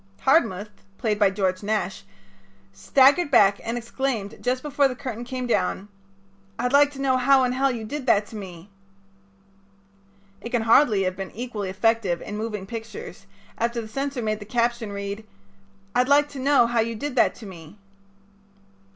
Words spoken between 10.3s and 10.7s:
It can